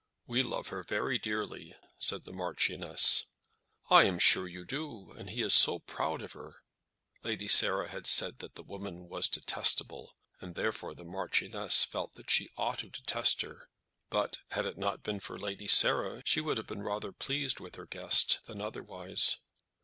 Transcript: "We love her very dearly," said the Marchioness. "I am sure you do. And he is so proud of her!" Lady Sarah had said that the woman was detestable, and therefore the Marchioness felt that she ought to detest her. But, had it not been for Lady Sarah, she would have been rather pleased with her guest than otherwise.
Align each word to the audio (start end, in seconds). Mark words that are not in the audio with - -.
"We 0.25 0.41
love 0.41 0.69
her 0.69 0.81
very 0.81 1.19
dearly," 1.19 1.75
said 1.99 2.23
the 2.23 2.33
Marchioness. 2.33 3.25
"I 3.91 4.05
am 4.05 4.17
sure 4.17 4.47
you 4.47 4.65
do. 4.65 5.11
And 5.11 5.29
he 5.29 5.43
is 5.43 5.53
so 5.53 5.77
proud 5.77 6.23
of 6.23 6.31
her!" 6.31 6.63
Lady 7.21 7.47
Sarah 7.47 7.87
had 7.87 8.07
said 8.07 8.39
that 8.39 8.55
the 8.55 8.63
woman 8.63 9.07
was 9.09 9.27
detestable, 9.27 10.15
and 10.39 10.55
therefore 10.55 10.95
the 10.95 11.05
Marchioness 11.05 11.83
felt 11.85 12.15
that 12.15 12.31
she 12.31 12.49
ought 12.57 12.79
to 12.79 12.89
detest 12.89 13.43
her. 13.43 13.69
But, 14.09 14.39
had 14.49 14.65
it 14.65 14.75
not 14.79 15.03
been 15.03 15.19
for 15.19 15.37
Lady 15.37 15.67
Sarah, 15.67 16.23
she 16.25 16.41
would 16.41 16.57
have 16.57 16.65
been 16.65 16.81
rather 16.81 17.11
pleased 17.11 17.59
with 17.59 17.75
her 17.75 17.85
guest 17.85 18.39
than 18.47 18.59
otherwise. 18.59 19.37